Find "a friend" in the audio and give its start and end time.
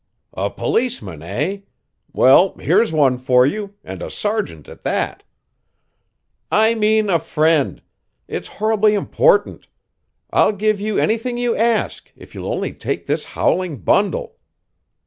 7.07-7.83